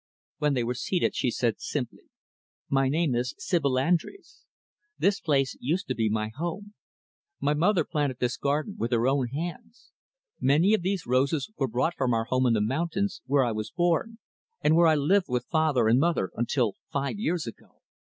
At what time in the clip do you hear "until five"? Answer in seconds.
16.35-17.19